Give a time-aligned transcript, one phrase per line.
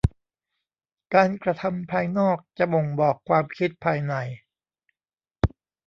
[1.13, 4.13] การกระทำภายนอกจะบ่งบอกความคิดภายใน